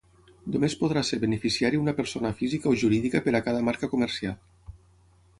Només 0.53 0.75
podrà 0.83 1.01
ser 1.09 1.17
beneficiari 1.25 1.81
una 1.81 1.93
persona 1.99 2.31
física 2.39 2.71
o 2.71 2.73
jurídica 2.85 3.21
per 3.27 3.35
a 3.35 3.43
cada 3.49 3.61
marca 3.69 3.91
comercial. 3.93 4.41